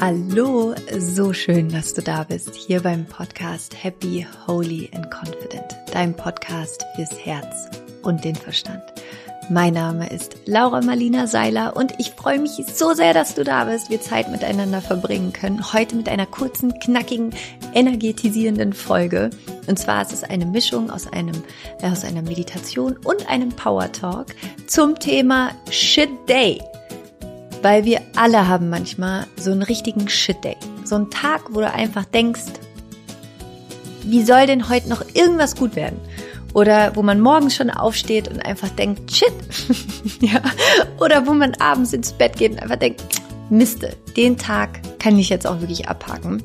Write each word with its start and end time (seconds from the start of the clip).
Hallo, 0.00 0.76
so 0.96 1.32
schön, 1.32 1.70
dass 1.70 1.92
du 1.92 2.02
da 2.02 2.22
bist, 2.22 2.54
hier 2.54 2.82
beim 2.82 3.04
Podcast 3.04 3.82
Happy, 3.82 4.24
Holy 4.46 4.88
and 4.94 5.10
Confident, 5.10 5.74
dein 5.92 6.14
Podcast 6.14 6.86
fürs 6.94 7.18
Herz 7.18 7.68
und 8.02 8.22
den 8.22 8.36
Verstand. 8.36 8.80
Mein 9.50 9.74
Name 9.74 10.08
ist 10.08 10.36
Laura 10.46 10.82
Marlina 10.82 11.26
Seiler 11.26 11.76
und 11.76 11.94
ich 11.98 12.12
freue 12.12 12.38
mich 12.38 12.52
so 12.72 12.94
sehr, 12.94 13.12
dass 13.12 13.34
du 13.34 13.42
da 13.42 13.64
bist, 13.64 13.90
wir 13.90 14.00
Zeit 14.00 14.30
miteinander 14.30 14.82
verbringen 14.82 15.32
können. 15.32 15.72
Heute 15.72 15.96
mit 15.96 16.08
einer 16.08 16.26
kurzen, 16.26 16.78
knackigen, 16.78 17.34
energetisierenden 17.74 18.74
Folge. 18.74 19.30
Und 19.66 19.80
zwar 19.80 20.02
ist 20.02 20.12
es 20.12 20.22
eine 20.22 20.46
Mischung 20.46 20.92
aus 20.92 21.12
einem, 21.12 21.42
äh, 21.82 21.90
aus 21.90 22.04
einer 22.04 22.22
Meditation 22.22 22.96
und 22.98 23.28
einem 23.28 23.48
Power 23.48 23.90
Talk 23.90 24.26
zum 24.68 24.96
Thema 25.00 25.50
Shit 25.70 26.10
Day. 26.28 26.60
Weil 27.62 27.84
wir 27.84 28.00
alle 28.16 28.48
haben 28.48 28.70
manchmal 28.70 29.26
so 29.36 29.50
einen 29.50 29.62
richtigen 29.62 30.08
Shit-Day. 30.08 30.56
So 30.84 30.94
einen 30.94 31.10
Tag, 31.10 31.42
wo 31.50 31.60
du 31.60 31.70
einfach 31.70 32.04
denkst, 32.04 32.52
wie 34.04 34.22
soll 34.22 34.46
denn 34.46 34.68
heute 34.68 34.88
noch 34.88 35.02
irgendwas 35.14 35.56
gut 35.56 35.76
werden? 35.76 35.98
Oder 36.54 36.96
wo 36.96 37.02
man 37.02 37.20
morgens 37.20 37.54
schon 37.54 37.70
aufsteht 37.70 38.28
und 38.28 38.44
einfach 38.44 38.70
denkt, 38.70 39.12
shit. 39.14 39.32
ja. 40.20 40.40
Oder 40.98 41.26
wo 41.26 41.34
man 41.34 41.54
abends 41.54 41.92
ins 41.92 42.12
Bett 42.12 42.36
geht 42.36 42.52
und 42.52 42.62
einfach 42.62 42.76
denkt, 42.76 43.02
Miste, 43.50 43.96
den 44.16 44.36
Tag 44.36 44.80
kann 44.98 45.18
ich 45.18 45.28
jetzt 45.28 45.46
auch 45.46 45.60
wirklich 45.60 45.88
abhaken. 45.88 46.42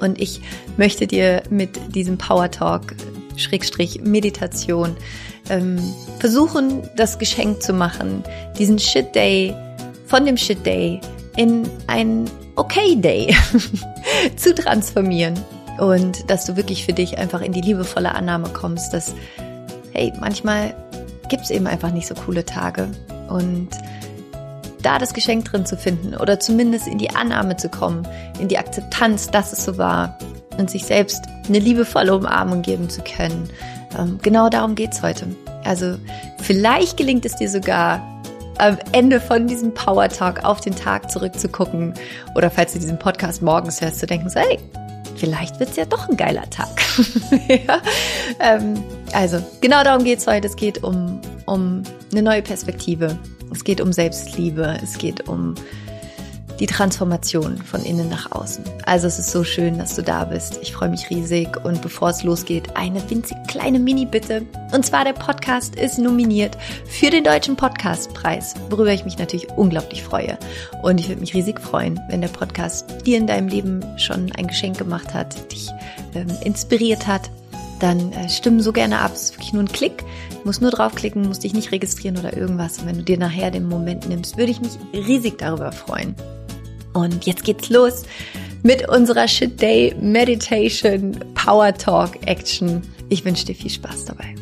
Und 0.00 0.20
ich 0.20 0.40
möchte 0.76 1.06
dir 1.06 1.42
mit 1.50 1.94
diesem 1.94 2.18
Power 2.18 2.50
Talk, 2.50 2.94
Schrägstrich 3.36 4.00
Meditation, 4.02 4.96
ähm, 5.48 5.78
versuchen, 6.18 6.88
das 6.96 7.18
Geschenk 7.18 7.62
zu 7.62 7.72
machen, 7.72 8.24
diesen 8.58 8.78
Shit 8.78 9.14
Day 9.14 9.54
von 10.06 10.24
dem 10.24 10.36
Shit 10.36 10.64
Day 10.64 11.00
in 11.36 11.68
ein 11.86 12.30
Okay 12.56 12.96
Day 12.96 13.34
zu 14.36 14.54
transformieren 14.54 15.34
und 15.78 16.30
dass 16.30 16.46
du 16.46 16.56
wirklich 16.56 16.84
für 16.84 16.92
dich 16.92 17.18
einfach 17.18 17.42
in 17.42 17.52
die 17.52 17.60
liebevolle 17.60 18.14
Annahme 18.14 18.48
kommst, 18.48 18.92
dass, 18.92 19.14
hey, 19.92 20.12
manchmal 20.20 20.74
gibt 21.28 21.44
es 21.44 21.50
eben 21.50 21.66
einfach 21.66 21.90
nicht 21.90 22.06
so 22.06 22.14
coole 22.14 22.44
Tage 22.44 22.88
und 23.28 23.68
da 24.82 24.98
das 24.98 25.12
Geschenk 25.12 25.46
drin 25.46 25.66
zu 25.66 25.76
finden 25.76 26.14
oder 26.14 26.38
zumindest 26.38 26.86
in 26.86 26.98
die 26.98 27.10
Annahme 27.10 27.56
zu 27.56 27.68
kommen, 27.68 28.06
in 28.38 28.48
die 28.48 28.56
Akzeptanz, 28.56 29.30
dass 29.30 29.52
es 29.52 29.64
so 29.64 29.78
war 29.78 30.16
und 30.58 30.70
sich 30.70 30.84
selbst 30.84 31.24
eine 31.48 31.58
liebevolle 31.58 32.16
Umarmung 32.16 32.62
geben 32.62 32.88
zu 32.88 33.02
können. 33.02 33.50
Ähm, 33.98 34.18
genau 34.22 34.48
darum 34.48 34.74
geht's 34.76 35.02
heute. 35.02 35.26
Also 35.64 35.96
vielleicht 36.38 36.96
gelingt 36.96 37.26
es 37.26 37.36
dir 37.36 37.50
sogar, 37.50 38.00
am 38.58 38.78
Ende 38.92 39.20
von 39.20 39.46
diesem 39.46 39.72
Power 39.74 40.08
Talk 40.08 40.44
auf 40.44 40.60
den 40.60 40.74
Tag 40.74 41.10
zurückzugucken 41.10 41.94
oder 42.34 42.50
falls 42.50 42.72
du 42.72 42.78
diesen 42.78 42.98
Podcast 42.98 43.42
morgens 43.42 43.80
hörst, 43.80 44.00
zu 44.00 44.06
denken, 44.06 44.28
so, 44.30 44.40
hey, 44.40 44.58
vielleicht 45.16 45.58
wird's 45.60 45.76
ja 45.76 45.84
doch 45.84 46.08
ein 46.08 46.16
geiler 46.16 46.48
Tag. 46.50 46.68
ja? 47.48 47.80
ähm, 48.40 48.82
also, 49.12 49.38
genau 49.60 49.82
darum 49.82 50.04
geht's 50.04 50.26
heute. 50.26 50.46
Es 50.46 50.56
geht 50.56 50.82
um, 50.82 51.20
um 51.46 51.82
eine 52.12 52.22
neue 52.22 52.42
Perspektive. 52.42 53.18
Es 53.52 53.64
geht 53.64 53.80
um 53.80 53.92
Selbstliebe. 53.92 54.78
Es 54.82 54.98
geht 54.98 55.28
um 55.28 55.54
die 56.60 56.66
Transformation 56.66 57.58
von 57.58 57.82
innen 57.82 58.08
nach 58.08 58.32
außen. 58.32 58.64
Also 58.84 59.06
es 59.06 59.18
ist 59.18 59.30
so 59.30 59.44
schön, 59.44 59.78
dass 59.78 59.96
du 59.96 60.02
da 60.02 60.24
bist. 60.24 60.58
Ich 60.62 60.72
freue 60.72 60.88
mich 60.88 61.10
riesig 61.10 61.48
und 61.64 61.82
bevor 61.82 62.10
es 62.10 62.22
losgeht, 62.22 62.76
eine 62.76 63.08
winzig 63.10 63.36
kleine 63.46 63.78
Mini-Bitte. 63.78 64.42
Und 64.72 64.84
zwar 64.84 65.04
der 65.04 65.12
Podcast 65.12 65.76
ist 65.76 65.98
nominiert 65.98 66.56
für 66.86 67.10
den 67.10 67.24
Deutschen 67.24 67.56
Podcastpreis, 67.56 68.54
worüber 68.70 68.92
ich 68.92 69.04
mich 69.04 69.18
natürlich 69.18 69.48
unglaublich 69.56 70.02
freue. 70.02 70.38
Und 70.82 70.98
ich 70.98 71.08
würde 71.08 71.20
mich 71.20 71.34
riesig 71.34 71.60
freuen, 71.60 72.00
wenn 72.08 72.20
der 72.20 72.28
Podcast 72.28 72.86
dir 73.06 73.18
in 73.18 73.26
deinem 73.26 73.48
Leben 73.48 73.84
schon 73.98 74.32
ein 74.32 74.46
Geschenk 74.46 74.78
gemacht 74.78 75.14
hat, 75.14 75.52
dich 75.52 75.70
ähm, 76.14 76.28
inspiriert 76.42 77.06
hat 77.06 77.30
dann 77.80 78.12
äh, 78.12 78.28
stimmen 78.28 78.60
so 78.60 78.72
gerne 78.72 79.00
ab. 79.00 79.12
Es 79.14 79.22
ist 79.22 79.34
wirklich 79.34 79.52
nur 79.52 79.62
ein 79.62 79.68
Klick. 79.68 79.98
Du 80.30 80.44
musst 80.44 80.62
nur 80.62 80.70
draufklicken, 80.70 81.26
musst 81.26 81.44
dich 81.44 81.54
nicht 81.54 81.72
registrieren 81.72 82.16
oder 82.18 82.36
irgendwas. 82.36 82.78
Und 82.78 82.86
wenn 82.86 82.98
du 82.98 83.02
dir 83.02 83.18
nachher 83.18 83.50
den 83.50 83.68
Moment 83.68 84.08
nimmst, 84.08 84.36
würde 84.36 84.50
ich 84.50 84.60
mich 84.60 84.78
riesig 84.92 85.38
darüber 85.38 85.72
freuen. 85.72 86.14
Und 86.96 87.26
jetzt 87.26 87.44
geht's 87.44 87.68
los 87.68 88.04
mit 88.62 88.88
unserer 88.88 89.28
Shit 89.28 89.60
Day 89.60 89.94
Meditation 90.00 91.14
Power 91.34 91.74
Talk 91.74 92.26
Action. 92.26 92.80
Ich 93.10 93.22
wünsche 93.22 93.44
dir 93.44 93.54
viel 93.54 93.70
Spaß 93.70 94.06
dabei. 94.06 94.34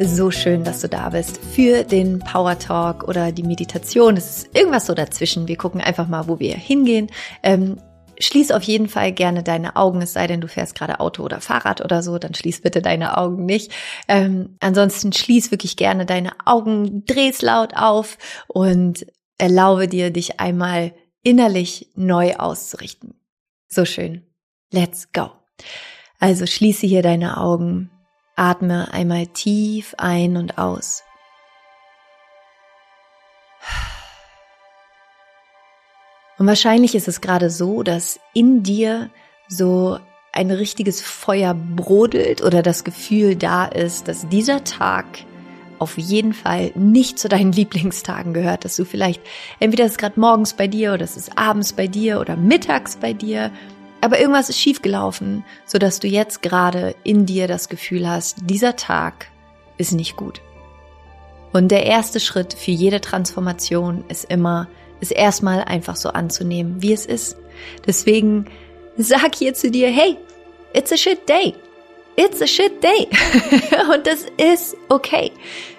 So 0.00 0.30
schön, 0.30 0.64
dass 0.64 0.82
du 0.82 0.88
da 0.88 1.08
bist 1.08 1.40
für 1.52 1.82
den 1.82 2.18
Power 2.18 2.58
Talk 2.58 3.08
oder 3.08 3.32
die 3.32 3.42
Meditation. 3.42 4.18
Es 4.18 4.44
ist 4.44 4.56
irgendwas 4.56 4.84
so 4.84 4.92
dazwischen. 4.92 5.48
Wir 5.48 5.56
gucken 5.56 5.80
einfach 5.80 6.08
mal, 6.08 6.28
wo 6.28 6.38
wir 6.38 6.54
hingehen. 6.54 7.08
Ähm, 7.42 7.78
Schließ 8.20 8.50
auf 8.50 8.62
jeden 8.62 8.88
Fall 8.88 9.12
gerne 9.12 9.42
deine 9.42 9.76
Augen, 9.76 10.02
es 10.02 10.12
sei 10.12 10.26
denn, 10.26 10.40
du 10.40 10.48
fährst 10.48 10.74
gerade 10.74 11.00
Auto 11.00 11.22
oder 11.22 11.40
Fahrrad 11.40 11.84
oder 11.84 12.02
so, 12.02 12.18
dann 12.18 12.34
schließ 12.34 12.62
bitte 12.62 12.82
deine 12.82 13.16
Augen 13.16 13.46
nicht. 13.46 13.72
Ähm, 14.08 14.56
ansonsten 14.60 15.12
schließ 15.12 15.50
wirklich 15.50 15.76
gerne 15.76 16.04
deine 16.04 16.32
Augen, 16.44 17.04
dreh's 17.04 17.42
laut 17.42 17.76
auf 17.76 18.18
und 18.48 19.06
erlaube 19.38 19.86
dir, 19.88 20.10
dich 20.10 20.40
einmal 20.40 20.92
innerlich 21.22 21.90
neu 21.94 22.34
auszurichten. 22.36 23.14
So 23.68 23.84
schön. 23.84 24.26
Let's 24.72 25.12
go. 25.12 25.30
Also 26.18 26.46
schließe 26.46 26.86
hier 26.86 27.02
deine 27.02 27.36
Augen, 27.38 27.90
atme 28.34 28.92
einmal 28.92 29.28
tief 29.28 29.94
ein 29.98 30.36
und 30.36 30.58
aus. 30.58 31.02
Und 36.38 36.46
wahrscheinlich 36.46 36.94
ist 36.94 37.08
es 37.08 37.20
gerade 37.20 37.50
so, 37.50 37.82
dass 37.82 38.20
in 38.32 38.62
dir 38.62 39.10
so 39.48 39.98
ein 40.32 40.50
richtiges 40.50 41.02
Feuer 41.02 41.54
brodelt 41.54 42.42
oder 42.42 42.62
das 42.62 42.84
Gefühl 42.84 43.34
da 43.34 43.64
ist, 43.64 44.08
dass 44.08 44.28
dieser 44.28 44.62
Tag 44.62 45.06
auf 45.80 45.98
jeden 45.98 46.32
Fall 46.32 46.72
nicht 46.74 47.18
zu 47.18 47.28
deinen 47.28 47.52
Lieblingstagen 47.58 48.34
gehört, 48.34 48.64
dass 48.64 48.76
du 48.76 48.84
vielleicht 48.84 49.20
entweder 49.58 49.84
ist 49.84 49.92
es 49.92 49.98
gerade 49.98 50.20
morgens 50.20 50.54
bei 50.54 50.68
dir 50.68 50.92
oder 50.92 51.04
es 51.04 51.16
ist 51.16 51.36
abends 51.36 51.72
bei 51.72 51.86
dir 51.86 52.20
oder 52.20 52.36
mittags 52.36 52.96
bei 52.96 53.12
dir, 53.12 53.50
aber 54.00 54.20
irgendwas 54.20 54.48
ist 54.48 54.60
schiefgelaufen, 54.60 55.44
so 55.66 55.78
dass 55.78 55.98
du 55.98 56.06
jetzt 56.06 56.42
gerade 56.42 56.94
in 57.02 57.26
dir 57.26 57.48
das 57.48 57.68
Gefühl 57.68 58.08
hast, 58.08 58.38
dieser 58.44 58.76
Tag 58.76 59.26
ist 59.76 59.92
nicht 59.92 60.16
gut. 60.16 60.40
Und 61.52 61.68
der 61.68 61.86
erste 61.86 62.20
Schritt 62.20 62.54
für 62.54 62.70
jede 62.70 63.00
Transformation 63.00 64.04
ist 64.08 64.24
immer, 64.24 64.68
es 65.00 65.10
erstmal 65.10 65.64
einfach 65.64 65.96
so 65.96 66.10
anzunehmen, 66.10 66.82
wie 66.82 66.92
es 66.92 67.06
ist. 67.06 67.36
Deswegen 67.86 68.46
sag 68.96 69.34
hier 69.34 69.54
zu 69.54 69.70
dir, 69.70 69.88
hey, 69.88 70.16
it's 70.72 70.92
a 70.92 70.96
shit 70.96 71.28
day. 71.28 71.54
It's 72.20 72.42
a 72.42 72.48
shit 72.48 72.82
day. 72.82 73.06
und 73.94 74.04
das 74.08 74.26
ist 74.38 74.76
okay. 74.88 75.30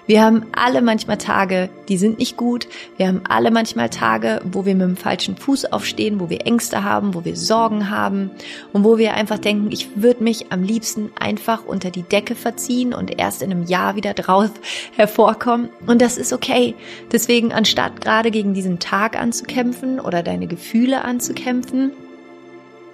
Wir 0.06 0.22
haben 0.22 0.46
alle 0.52 0.80
manchmal 0.80 1.18
Tage, 1.18 1.68
die 1.90 1.98
sind 1.98 2.18
nicht 2.18 2.38
gut. 2.38 2.66
Wir 2.96 3.08
haben 3.08 3.20
alle 3.28 3.50
manchmal 3.50 3.90
Tage, 3.90 4.40
wo 4.50 4.64
wir 4.64 4.74
mit 4.74 4.88
dem 4.88 4.96
falschen 4.96 5.36
Fuß 5.36 5.66
aufstehen, 5.66 6.18
wo 6.18 6.30
wir 6.30 6.46
Ängste 6.46 6.82
haben, 6.82 7.12
wo 7.12 7.26
wir 7.26 7.36
Sorgen 7.36 7.90
haben 7.90 8.30
und 8.72 8.84
wo 8.84 8.96
wir 8.96 9.12
einfach 9.12 9.36
denken, 9.36 9.70
ich 9.70 9.88
würde 9.96 10.24
mich 10.24 10.50
am 10.50 10.62
liebsten 10.62 11.12
einfach 11.20 11.66
unter 11.66 11.90
die 11.90 12.04
Decke 12.04 12.34
verziehen 12.34 12.94
und 12.94 13.20
erst 13.20 13.42
in 13.42 13.50
einem 13.50 13.66
Jahr 13.66 13.94
wieder 13.96 14.14
drauf 14.14 14.50
hervorkommen. 14.96 15.68
Und 15.86 16.00
das 16.00 16.16
ist 16.16 16.32
okay. 16.32 16.74
Deswegen, 17.12 17.52
anstatt 17.52 18.00
gerade 18.00 18.30
gegen 18.30 18.54
diesen 18.54 18.78
Tag 18.78 19.14
anzukämpfen 19.20 20.00
oder 20.00 20.22
deine 20.22 20.46
Gefühle 20.46 21.04
anzukämpfen, 21.04 21.92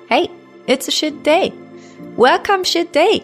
hey, 0.09 0.29
it's 0.67 0.89
a 0.89 0.91
shit 0.91 1.25
day. 1.25 1.53
Welcome 2.17 2.65
shit 2.65 2.93
day 2.93 3.23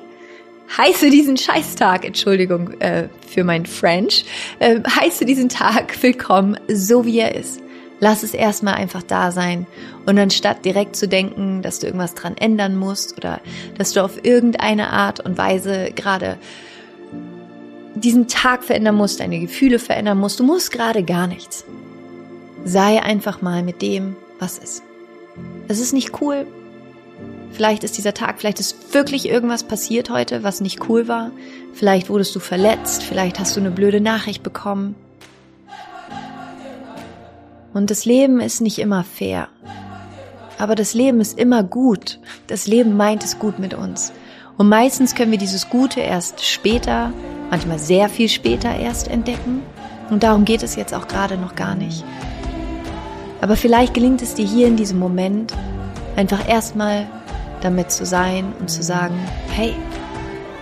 heiße 0.76 1.10
diesen 1.10 1.36
Scheißtag, 1.36 2.04
Entschuldigung 2.04 2.80
äh, 2.80 3.08
für 3.26 3.44
mein 3.44 3.66
French, 3.66 4.24
äh, 4.58 4.80
heiße 4.82 5.24
diesen 5.24 5.48
Tag 5.48 6.02
willkommen, 6.02 6.58
so 6.68 7.04
wie 7.04 7.18
er 7.18 7.34
ist. 7.34 7.60
Lass 8.00 8.24
es 8.24 8.34
erstmal 8.34 8.74
einfach 8.74 9.02
da 9.04 9.30
sein. 9.30 9.66
Und 10.06 10.18
anstatt 10.18 10.64
direkt 10.64 10.96
zu 10.96 11.06
denken, 11.06 11.62
dass 11.62 11.78
du 11.78 11.86
irgendwas 11.86 12.14
dran 12.14 12.36
ändern 12.36 12.74
musst 12.74 13.16
oder 13.16 13.40
dass 13.78 13.92
du 13.92 14.02
auf 14.02 14.24
irgendeine 14.24 14.90
Art 14.90 15.20
und 15.20 15.38
Weise 15.38 15.92
gerade 15.94 16.36
diesen 17.94 18.26
Tag 18.26 18.64
verändern 18.64 18.96
musst, 18.96 19.20
deine 19.20 19.38
Gefühle 19.38 19.78
verändern 19.78 20.18
musst, 20.18 20.40
du 20.40 20.44
musst 20.44 20.72
gerade 20.72 21.04
gar 21.04 21.28
nichts. 21.28 21.64
Sei 22.64 23.00
einfach 23.00 23.42
mal 23.42 23.62
mit 23.62 23.82
dem, 23.82 24.16
was 24.40 24.58
ist. 24.58 24.82
Es 25.68 25.78
ist 25.78 25.92
nicht 25.92 26.20
cool, 26.20 26.46
Vielleicht 27.52 27.84
ist 27.84 27.98
dieser 27.98 28.14
Tag, 28.14 28.40
vielleicht 28.40 28.60
ist 28.60 28.94
wirklich 28.94 29.28
irgendwas 29.28 29.64
passiert 29.64 30.08
heute, 30.10 30.42
was 30.42 30.60
nicht 30.60 30.88
cool 30.88 31.06
war. 31.06 31.30
Vielleicht 31.74 32.08
wurdest 32.08 32.34
du 32.34 32.40
verletzt, 32.40 33.02
vielleicht 33.02 33.38
hast 33.38 33.56
du 33.56 33.60
eine 33.60 33.70
blöde 33.70 34.00
Nachricht 34.00 34.42
bekommen. 34.42 34.94
Und 37.74 37.90
das 37.90 38.04
Leben 38.04 38.40
ist 38.40 38.60
nicht 38.60 38.78
immer 38.78 39.04
fair. 39.04 39.48
Aber 40.58 40.74
das 40.74 40.94
Leben 40.94 41.20
ist 41.20 41.38
immer 41.38 41.62
gut. 41.62 42.20
Das 42.46 42.66
Leben 42.66 42.96
meint 42.96 43.24
es 43.24 43.38
gut 43.38 43.58
mit 43.58 43.74
uns. 43.74 44.12
Und 44.58 44.68
meistens 44.68 45.14
können 45.14 45.30
wir 45.30 45.38
dieses 45.38 45.68
Gute 45.70 46.00
erst 46.00 46.44
später, 46.44 47.12
manchmal 47.50 47.78
sehr 47.78 48.08
viel 48.08 48.28
später 48.28 48.74
erst 48.74 49.08
entdecken. 49.08 49.62
Und 50.10 50.22
darum 50.22 50.44
geht 50.44 50.62
es 50.62 50.76
jetzt 50.76 50.94
auch 50.94 51.08
gerade 51.08 51.36
noch 51.36 51.54
gar 51.54 51.74
nicht. 51.74 52.04
Aber 53.40 53.56
vielleicht 53.56 53.94
gelingt 53.94 54.22
es 54.22 54.34
dir 54.34 54.46
hier 54.46 54.68
in 54.68 54.76
diesem 54.76 54.98
Moment 54.98 55.52
einfach 56.16 56.48
erstmal 56.48 57.06
damit 57.64 57.90
zu 57.90 58.04
sein 58.04 58.52
und 58.58 58.70
zu 58.70 58.82
sagen, 58.82 59.14
hey, 59.50 59.74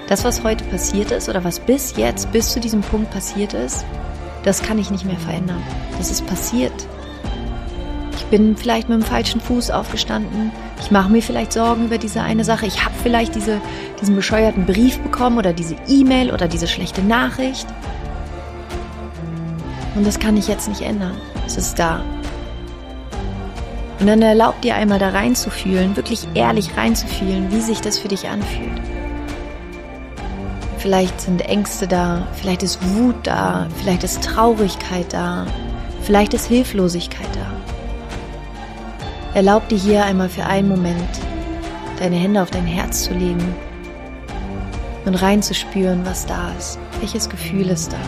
das, 0.09 0.25
was 0.25 0.43
heute 0.43 0.65
passiert 0.65 1.13
ist 1.13 1.29
oder 1.29 1.45
was 1.45 1.61
bis 1.61 1.97
jetzt, 1.97 2.33
bis 2.33 2.51
zu 2.51 2.61
diesem 2.61 2.81
Punkt 2.81 3.11
passiert 3.11 3.55
ist, 3.55 3.85
das 4.43 4.63
kann 4.63 4.79
ich 4.79 4.91
nicht 4.91 5.05
mehr 5.05 5.19
verändern. 5.19 5.63
Das 5.99 6.11
ist 6.11 6.27
passiert. 6.27 6.73
Ich 8.17 8.25
bin 8.27 8.57
vielleicht 8.57 8.89
mit 8.89 9.01
dem 9.01 9.05
falschen 9.05 9.41
Fuß 9.41 9.71
aufgestanden. 9.71 10.53
Ich 10.81 10.91
mache 10.91 11.11
mir 11.11 11.23
vielleicht 11.23 11.53
Sorgen 11.53 11.87
über 11.87 11.99
diese 11.99 12.23
eine 12.23 12.45
Sache. 12.45 12.67
Ich 12.67 12.85
habe 12.85 12.95
vielleicht 13.03 13.35
diese, 13.35 13.61
diesen 14.01 14.17
bescheuerten 14.17 14.67
Brief 14.67 14.99
bekommen 14.99 15.39
oder 15.39 15.53
diese 15.53 15.77
E-Mail 15.89 16.33
oder 16.33 16.49
diese 16.49 16.67
schlechte 16.67 17.03
Nachricht. 17.03 17.67
Und 19.95 20.07
das 20.07 20.19
kann 20.19 20.37
ich 20.37 20.49
jetzt 20.49 20.69
nicht 20.69 20.81
ändern. 20.81 21.17
Es 21.47 21.57
ist 21.57 21.79
da. 21.79 22.03
Und 24.01 24.07
dann 24.07 24.23
erlaubt 24.23 24.65
dir 24.65 24.77
einmal 24.77 24.99
da 24.99 25.11
reinzufühlen, 25.11 25.95
wirklich 25.95 26.27
ehrlich 26.33 26.75
reinzufühlen, 26.77 27.53
wie 27.53 27.61
sich 27.61 27.83
das 27.83 27.99
für 27.99 28.09
dich 28.09 28.29
anfühlt. 28.29 28.81
Vielleicht 30.79 31.21
sind 31.21 31.43
Ängste 31.43 31.87
da, 31.87 32.27
vielleicht 32.33 32.63
ist 32.63 32.83
Wut 32.83 33.17
da, 33.25 33.69
vielleicht 33.77 34.03
ist 34.03 34.25
Traurigkeit 34.25 35.13
da, 35.13 35.47
vielleicht 36.03 36.33
ist 36.33 36.47
Hilflosigkeit 36.47 37.29
da. 37.35 37.61
Erlaub 39.35 39.69
dir 39.69 39.77
hier 39.77 40.05
einmal 40.07 40.31
für 40.31 40.47
einen 40.47 40.69
Moment, 40.69 41.21
deine 41.99 42.17
Hände 42.17 42.41
auf 42.41 42.51
dein 42.51 42.65
Herz 42.65 43.05
zu 43.05 43.13
legen 43.13 43.55
und 45.05 45.15
reinzuspüren, 45.15 46.07
was 46.07 46.25
da 46.25 46.53
ist. 46.59 46.79
Welches 47.01 47.29
Gefühl 47.29 47.69
ist 47.69 47.93
da? 47.93 47.99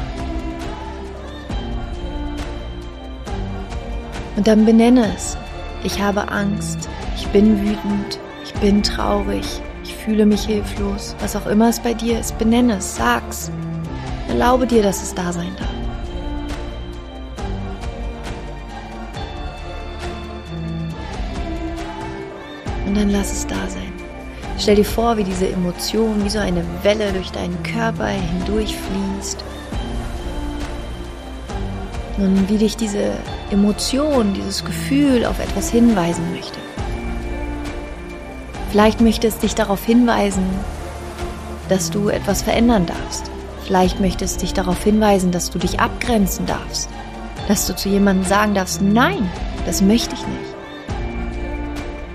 Und 4.37 4.47
dann 4.47 4.65
benenne 4.65 5.13
es. 5.15 5.37
Ich 5.85 6.01
habe 6.01 6.31
Angst, 6.31 6.89
ich 7.17 7.27
bin 7.29 7.61
wütend, 7.61 8.21
ich 8.45 8.55
bin 8.55 8.83
traurig, 8.83 9.45
ich 9.83 9.95
fühle 9.95 10.27
mich 10.27 10.45
hilflos. 10.45 11.17
Was 11.21 11.35
auch 11.35 11.47
immer 11.47 11.69
es 11.71 11.81
bei 11.81 11.93
dir 11.93 12.21
ist, 12.21 12.39
benenne 12.39 12.77
es, 12.77 12.97
sag's. 12.97 13.51
Erlaube 14.29 14.67
dir, 14.67 14.83
dass 14.83 15.03
es 15.03 15.13
da 15.13 15.33
sein 15.33 15.51
darf. 15.59 15.69
Und 22.87 22.97
dann 22.97 23.11
lass 23.11 23.33
es 23.33 23.47
da 23.47 23.69
sein. 23.69 23.93
Stell 24.59 24.77
dir 24.77 24.85
vor, 24.85 25.17
wie 25.17 25.25
diese 25.25 25.49
Emotion 25.49 26.25
wie 26.25 26.31
so 26.31 26.39
eine 26.39 26.65
Welle 26.83 27.13
durch 27.13 27.33
deinen 27.33 27.61
Körper 27.65 28.07
hindurchfließt. 28.07 29.43
Und 32.19 32.49
wie 32.49 32.59
dich 32.59 32.77
diese 32.77 33.13
Emotion, 33.51 34.35
dieses 34.35 34.65
Gefühl 34.65 35.25
auf 35.25 35.39
etwas 35.39 35.71
hinweisen 35.71 36.31
möchte. 36.33 36.59
Vielleicht 38.71 39.01
möchte 39.01 39.27
es 39.27 39.39
dich 39.39 39.55
darauf 39.55 39.85
hinweisen, 39.85 40.45
dass 41.69 41.91
du 41.91 42.09
etwas 42.09 42.43
verändern 42.43 42.87
darfst. 42.87 43.31
Vielleicht 43.65 44.01
möchte 44.01 44.25
es 44.25 44.37
dich 44.37 44.53
darauf 44.53 44.83
hinweisen, 44.83 45.31
dass 45.31 45.51
du 45.51 45.59
dich 45.59 45.81
abgrenzen 45.81 46.47
darfst. 46.47 46.89
Dass 47.49 47.67
du 47.67 47.75
zu 47.75 47.89
jemandem 47.89 48.25
sagen 48.25 48.55
darfst, 48.55 48.83
nein, 48.83 49.31
das 49.67 49.83
möchte 49.83 50.15
ich 50.15 50.27
nicht. 50.27 50.53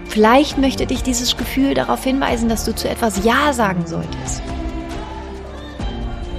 Vielleicht 0.06 0.58
möchte 0.58 0.88
dich 0.88 1.04
dieses 1.04 1.38
Gefühl 1.38 1.74
darauf 1.74 2.04
hinweisen, 2.04 2.50
dass 2.50 2.66
du 2.66 2.74
zu 2.74 2.90
etwas 2.90 3.24
Ja 3.24 3.54
sagen 3.54 3.86
solltest. 3.86 4.42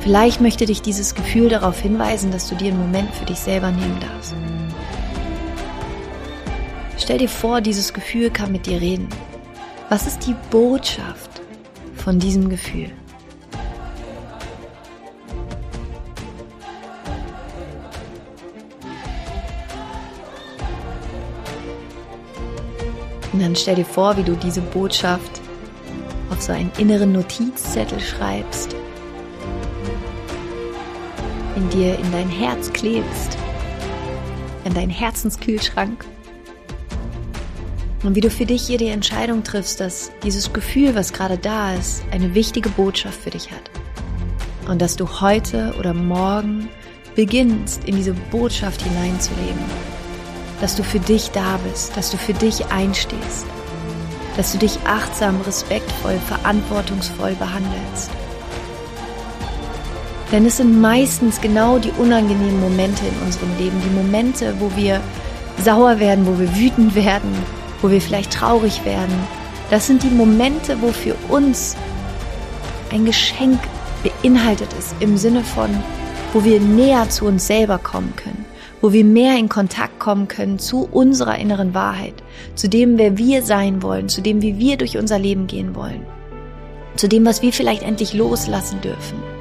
Vielleicht 0.08 0.40
möchte 0.40 0.64
dich 0.64 0.81
dieses 0.81 1.14
Gefühl 1.14 1.50
darauf 1.50 1.81
hinweisen, 1.81 2.31
dass 2.31 2.49
du 2.49 2.55
dir 2.55 2.72
einen 2.72 2.81
Moment 2.81 3.14
für 3.14 3.26
dich 3.26 3.38
selber 3.38 3.70
nehmen 3.70 4.00
darfst. 4.00 4.34
Stell 6.96 7.19
dir 7.19 7.28
vor, 7.28 7.60
dieses 7.60 7.93
Gefühl 7.93 8.31
kann 8.31 8.50
mit 8.50 8.64
dir 8.64 8.81
reden. 8.81 9.10
Was 9.90 10.06
ist 10.06 10.26
die 10.26 10.34
Botschaft 10.50 11.43
von 11.94 12.19
diesem 12.19 12.49
Gefühl? 12.49 12.90
Und 23.34 23.43
dann 23.43 23.55
stell 23.55 23.75
dir 23.75 23.84
vor, 23.84 24.16
wie 24.16 24.22
du 24.22 24.34
diese 24.37 24.62
Botschaft 24.62 25.43
auf 26.31 26.40
so 26.40 26.52
einen 26.52 26.72
inneren 26.78 27.12
Notizzettel 27.12 28.00
schreibst, 28.00 28.75
dir 31.69 31.99
in 31.99 32.12
dein 32.12 32.29
Herz 32.29 32.73
klebst, 32.73 33.38
in 34.65 34.75
deinen 34.75 34.91
Herzenskühlschrank 34.91 36.05
und 38.05 38.15
wie 38.15 38.20
du 38.20 38.31
für 38.31 38.47
dich 38.47 38.67
hier 38.67 38.79
die 38.79 38.88
Entscheidung 38.88 39.43
triffst, 39.43 39.81
dass 39.81 40.12
dieses 40.23 40.53
Gefühl, 40.53 40.94
was 40.94 41.12
gerade 41.12 41.37
da 41.37 41.75
ist, 41.75 42.05
eine 42.12 42.35
wichtige 42.35 42.69
Botschaft 42.69 43.20
für 43.20 43.31
dich 43.31 43.50
hat. 43.50 43.70
Und 44.69 44.81
dass 44.81 44.97
du 44.97 45.20
heute 45.20 45.75
oder 45.79 45.94
morgen 45.94 46.69
beginnst, 47.17 47.85
in 47.85 47.97
diese 47.97 48.12
Botschaft 48.12 48.82
hineinzuleben. 48.82 49.61
Dass 50.61 50.76
du 50.76 50.85
für 50.85 51.00
dich 51.00 51.31
da 51.31 51.59
bist, 51.69 51.97
dass 51.97 52.11
du 52.11 52.17
für 52.17 52.35
dich 52.35 52.67
einstehst. 52.67 53.47
Dass 54.37 54.53
du 54.53 54.59
dich 54.59 54.79
achtsam, 54.85 55.41
respektvoll, 55.41 56.19
verantwortungsvoll 56.29 57.35
behandelst. 57.35 58.11
Denn 60.30 60.44
es 60.44 60.58
sind 60.58 60.80
meistens 60.80 61.40
genau 61.40 61.78
die 61.78 61.92
unangenehmen 61.92 62.60
Momente 62.60 63.02
in 63.06 63.26
unserem 63.26 63.48
Leben, 63.58 63.80
die 63.82 63.96
Momente, 63.96 64.54
wo 64.58 64.70
wir 64.76 65.00
sauer 65.62 65.98
werden, 65.98 66.26
wo 66.26 66.38
wir 66.38 66.54
wütend 66.54 66.94
werden, 66.94 67.32
wo 67.80 67.90
wir 67.90 68.00
vielleicht 68.00 68.32
traurig 68.32 68.84
werden. 68.84 69.14
Das 69.70 69.86
sind 69.86 70.02
die 70.02 70.10
Momente, 70.10 70.76
wo 70.80 70.92
für 70.92 71.14
uns 71.28 71.76
ein 72.92 73.04
Geschenk 73.04 73.58
beinhaltet 74.02 74.69
ist, 74.78 74.94
im 75.00 75.16
Sinne 75.16 75.42
von, 75.42 75.70
wo 76.32 76.44
wir 76.44 76.60
näher 76.60 77.08
zu 77.08 77.24
uns 77.24 77.46
selber 77.46 77.78
kommen 77.78 78.14
können, 78.16 78.44
wo 78.82 78.92
wir 78.92 79.04
mehr 79.04 79.36
in 79.38 79.48
Kontakt 79.48 79.98
kommen 79.98 80.28
können 80.28 80.58
zu 80.58 80.88
unserer 80.90 81.38
inneren 81.38 81.74
Wahrheit, 81.74 82.14
zu 82.54 82.69
dem, 82.69 82.98
wer 82.98 83.16
wir 83.16 83.42
sein 83.42 83.82
wollen, 83.82 84.08
zu 84.08 84.20
dem, 84.20 84.42
wie 84.42 84.58
wir 84.58 84.76
durch 84.76 84.98
unser 84.98 85.19
Leben 85.19 85.46
gehen 85.46 85.74
wollen, 85.74 86.04
zu 86.96 87.08
dem, 87.08 87.24
was 87.24 87.42
wir 87.42 87.52
vielleicht 87.52 87.82
endlich 87.82 88.12
loslassen 88.12 88.81
dürfen. 88.82 89.38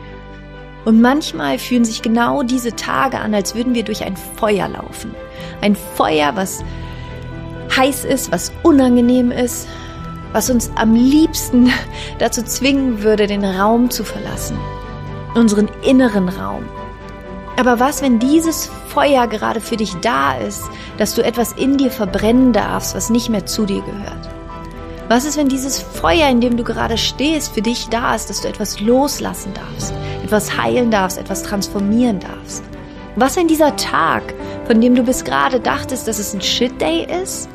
Und 0.87 1.01
manchmal 1.01 1.59
fühlen 1.59 1.83
sich 1.83 2.01
genau 2.01 2.43
diese 2.43 2.73
Tage 2.73 3.19
an, 3.19 3.33
als 3.33 3.55
würden 3.55 3.75
wir 3.75 3.83
durch 3.83 4.05
ein 4.05 4.15
Feuer 4.15 4.69
laufen. 4.69 5.13
Ein 5.59 5.75
Feuer, 5.75 6.31
was 6.35 6.63
heiß 7.75 8.05
ist, 8.05 8.31
was 8.31 8.53
unangenehm 8.63 9.29
ist, 9.29 9.67
was 10.31 10.49
uns 10.49 10.71
am 10.75 10.93
liebsten 10.93 11.73
dazu 12.19 12.41
zwingen 12.41 13.03
würde, 13.03 13.27
den 13.27 13.43
Raum 13.43 13.89
zu 13.89 14.05
verlassen, 14.05 14.57
unseren 15.35 15.67
inneren 15.83 16.29
Raum. 16.29 16.63
Aber 17.59 17.81
was, 17.81 18.01
wenn 18.01 18.19
dieses 18.19 18.67
Feuer 18.87 19.27
gerade 19.27 19.59
für 19.59 19.75
dich 19.75 19.93
da 19.95 20.37
ist, 20.37 20.63
dass 20.97 21.15
du 21.15 21.21
etwas 21.21 21.51
in 21.51 21.75
dir 21.75 21.91
verbrennen 21.91 22.53
darfst, 22.53 22.95
was 22.95 23.09
nicht 23.09 23.27
mehr 23.27 23.45
zu 23.45 23.65
dir 23.65 23.81
gehört? 23.81 24.36
Was 25.09 25.23
ist, 25.23 25.37
wenn 25.37 25.47
dieses 25.47 25.79
Feuer, 25.79 26.27
in 26.27 26.41
dem 26.41 26.57
du 26.57 26.65
gerade 26.65 26.97
stehst, 26.97 27.53
für 27.53 27.61
dich 27.61 27.87
da 27.87 28.13
ist, 28.13 28.29
dass 28.29 28.41
du 28.41 28.49
etwas 28.49 28.81
loslassen 28.81 29.53
darfst, 29.53 29.93
etwas 30.21 30.57
heilen 30.57 30.91
darfst, 30.91 31.17
etwas 31.17 31.43
transformieren 31.43 32.19
darfst? 32.19 32.61
Was, 33.15 33.37
wenn 33.37 33.47
dieser 33.47 33.77
Tag, 33.77 34.33
von 34.65 34.81
dem 34.81 34.95
du 34.95 35.03
bis 35.03 35.23
gerade 35.23 35.61
dachtest, 35.61 36.09
dass 36.09 36.19
es 36.19 36.33
ein 36.33 36.41
Shit-Day 36.41 37.07
ist, 37.23 37.47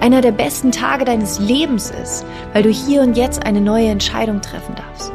einer 0.00 0.20
der 0.20 0.30
besten 0.30 0.70
Tage 0.70 1.04
deines 1.04 1.40
Lebens 1.40 1.90
ist, 1.90 2.24
weil 2.52 2.62
du 2.62 2.70
hier 2.70 3.02
und 3.02 3.16
jetzt 3.16 3.44
eine 3.44 3.60
neue 3.60 3.88
Entscheidung 3.88 4.40
treffen 4.40 4.76
darfst. 4.76 5.10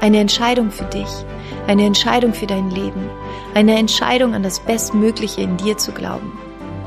Eine 0.00 0.20
Entscheidung 0.20 0.70
für 0.70 0.86
dich, 0.86 1.06
eine 1.66 1.84
Entscheidung 1.84 2.32
für 2.32 2.46
dein 2.46 2.70
Leben, 2.70 3.10
eine 3.54 3.78
Entscheidung 3.78 4.34
an 4.34 4.42
das 4.42 4.58
Bestmögliche 4.60 5.42
in 5.42 5.58
dir 5.58 5.76
zu 5.76 5.92
glauben, 5.92 6.38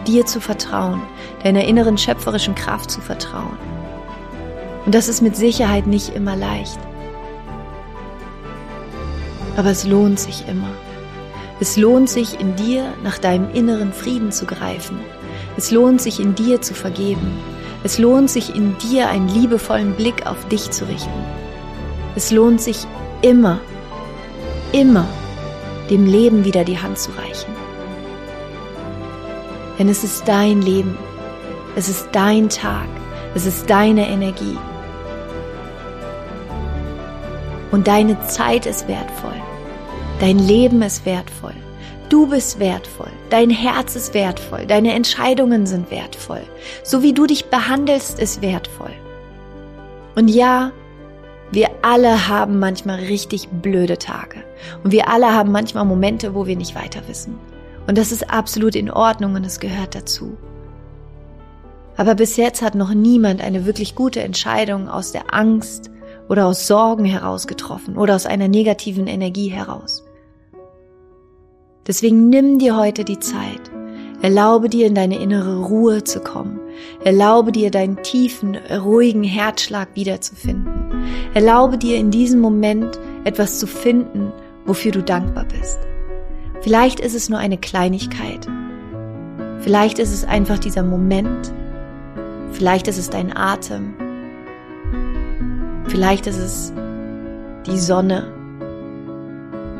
dir 0.09 0.25
zu 0.25 0.41
vertrauen, 0.41 1.01
deiner 1.43 1.65
inneren 1.65 1.97
schöpferischen 1.97 2.55
Kraft 2.55 2.91
zu 2.91 3.01
vertrauen. 3.01 3.57
Und 4.85 4.95
das 4.95 5.07
ist 5.07 5.21
mit 5.21 5.35
Sicherheit 5.35 5.87
nicht 5.87 6.15
immer 6.15 6.35
leicht. 6.35 6.79
Aber 9.57 9.69
es 9.69 9.85
lohnt 9.85 10.19
sich 10.19 10.47
immer. 10.47 10.69
Es 11.59 11.75
lohnt 11.75 12.09
sich 12.09 12.39
in 12.39 12.55
dir 12.55 12.85
nach 13.03 13.17
deinem 13.17 13.51
inneren 13.53 13.91
Frieden 13.91 14.31
zu 14.31 14.45
greifen 14.45 14.99
es 15.59 15.71
lohnt 15.71 16.01
sich 16.01 16.21
in 16.21 16.35
dir 16.35 16.61
zu 16.61 16.73
vergeben. 16.73 17.37
Es 17.83 17.97
lohnt 17.97 18.29
sich 18.29 18.55
in 18.55 18.77
dir 18.77 19.09
einen 19.09 19.27
liebevollen 19.27 19.93
Blick 19.93 20.25
auf 20.25 20.47
dich 20.47 20.71
zu 20.71 20.87
richten. 20.87 21.25
Es 22.15 22.31
lohnt 22.31 22.61
sich 22.61 22.87
immer, 23.21 23.59
immer 24.71 25.05
dem 25.89 26.05
Leben 26.05 26.45
wieder 26.45 26.63
die 26.63 26.79
Hand 26.79 26.97
zu 26.97 27.11
reichen. 27.11 27.68
Denn 29.79 29.89
es 29.89 30.03
ist 30.03 30.27
dein 30.27 30.61
Leben. 30.61 30.97
Es 31.75 31.89
ist 31.89 32.09
dein 32.11 32.49
Tag. 32.49 32.87
Es 33.33 33.45
ist 33.45 33.69
deine 33.69 34.07
Energie. 34.07 34.57
Und 37.71 37.87
deine 37.87 38.19
Zeit 38.27 38.65
ist 38.65 38.87
wertvoll. 38.87 39.41
Dein 40.19 40.37
Leben 40.37 40.81
ist 40.81 41.05
wertvoll. 41.05 41.55
Du 42.09 42.25
bist 42.25 42.59
wertvoll, 42.59 43.11
dein 43.29 43.51
Herz 43.51 43.95
ist 43.95 44.15
wertvoll, 44.15 44.65
deine 44.65 44.93
Entscheidungen 44.95 45.67
sind 45.67 45.91
wertvoll, 45.91 46.41
so 46.83 47.03
wie 47.03 47.13
du 47.13 47.27
dich 47.27 47.45
behandelst, 47.45 48.19
ist 48.19 48.41
wertvoll. 48.41 48.91
Und 50.15 50.27
ja, 50.27 50.71
wir 51.51 51.69
alle 51.83 52.27
haben 52.27 52.57
manchmal 52.57 52.97
richtig 52.97 53.47
blöde 53.49 53.99
Tage 53.99 54.43
und 54.83 54.91
wir 54.91 55.07
alle 55.07 55.31
haben 55.35 55.51
manchmal 55.51 55.85
Momente, 55.85 56.33
wo 56.33 56.47
wir 56.47 56.55
nicht 56.55 56.73
weiter 56.73 57.01
wissen. 57.07 57.37
Und 57.89 57.97
das 57.97 58.11
ist 58.11 58.29
absolut 58.29 58.75
in 58.75 58.91
Ordnung 58.91 59.33
und 59.33 59.43
es 59.43 59.59
gehört 59.59 59.95
dazu. 59.95 60.37
Aber 61.97 62.13
bis 62.13 62.37
jetzt 62.37 62.61
hat 62.61 62.75
noch 62.75 62.93
niemand 62.93 63.41
eine 63.41 63.65
wirklich 63.65 63.95
gute 63.95 64.21
Entscheidung 64.21 64.87
aus 64.87 65.11
der 65.11 65.33
Angst 65.33 65.89
oder 66.29 66.45
aus 66.45 66.67
Sorgen 66.67 67.03
heraus 67.03 67.47
getroffen 67.47 67.97
oder 67.97 68.13
aus 68.13 68.27
einer 68.27 68.47
negativen 68.47 69.07
Energie 69.07 69.47
heraus. 69.47 70.05
Deswegen 71.87 72.29
nimm 72.29 72.59
dir 72.59 72.77
heute 72.77 73.03
die 73.03 73.17
Zeit. 73.17 73.71
Erlaube 74.21 74.69
dir 74.69 74.85
in 74.85 74.93
deine 74.93 75.17
innere 75.17 75.65
Ruhe 75.65 76.03
zu 76.03 76.19
kommen. 76.19 76.59
Erlaube 77.03 77.51
dir 77.51 77.71
deinen 77.71 78.03
tiefen, 78.03 78.55
ruhigen 78.55 79.23
Herzschlag 79.23 79.87
wiederzufinden. 79.95 81.09
Erlaube 81.33 81.79
dir 81.79 81.97
in 81.97 82.11
diesem 82.11 82.39
Moment 82.39 82.99
etwas 83.23 83.57
zu 83.57 83.65
finden, 83.65 84.31
wofür 84.67 84.91
du 84.91 85.01
dankbar 85.01 85.45
bist. 85.45 85.88
Vielleicht 86.61 86.99
ist 86.99 87.15
es 87.15 87.29
nur 87.29 87.39
eine 87.39 87.57
Kleinigkeit. 87.57 88.47
Vielleicht 89.59 89.99
ist 89.99 90.13
es 90.13 90.25
einfach 90.25 90.59
dieser 90.59 90.83
Moment, 90.83 91.51
Vielleicht 92.59 92.87
ist 92.87 92.97
es 92.97 93.09
dein 93.09 93.35
Atem. 93.35 93.93
Vielleicht 95.87 96.27
ist 96.27 96.37
es 96.37 96.73
die 97.65 97.79
Sonne. 97.79 98.33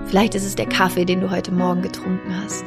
Vielleicht 0.07 0.33
ist 0.33 0.45
es 0.45 0.55
der 0.55 0.67
Kaffee, 0.67 1.05
den 1.05 1.21
du 1.21 1.29
heute 1.29 1.51
Morgen 1.51 1.81
getrunken 1.81 2.33
hast. 2.41 2.63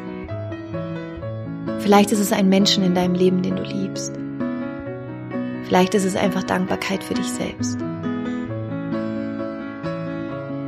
Vielleicht 1.78 2.12
ist 2.12 2.20
es 2.20 2.30
ein 2.30 2.48
Menschen 2.48 2.84
in 2.84 2.94
deinem 2.94 3.14
Leben, 3.14 3.42
den 3.42 3.56
du 3.56 3.62
liebst. 3.62 4.12
Vielleicht 5.64 5.94
ist 5.94 6.04
es 6.04 6.14
einfach 6.14 6.42
Dankbarkeit 6.42 7.02
für 7.02 7.14
dich 7.14 7.28
selbst. 7.28 7.78